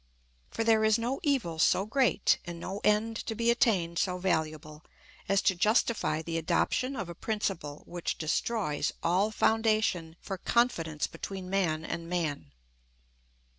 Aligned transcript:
For 0.49 0.63
there 0.63 0.83
is 0.83 0.97
no 0.97 1.19
evil 1.21 1.59
so 1.59 1.85
great, 1.85 2.39
and 2.43 2.59
no 2.59 2.81
end 2.83 3.17
to 3.17 3.35
be 3.35 3.51
attained 3.51 3.99
so 3.99 4.17
valuable, 4.17 4.83
as 5.29 5.43
to 5.43 5.53
justify 5.53 6.23
the 6.23 6.39
adoption 6.39 6.95
of 6.95 7.07
a 7.07 7.13
principle 7.13 7.83
which 7.85 8.17
destroys 8.17 8.93
all 9.03 9.29
foundation 9.29 10.15
for 10.19 10.39
confidence 10.39 11.05
between 11.05 11.51
man 11.51 11.85
and 11.85 12.09
man. 12.09 12.51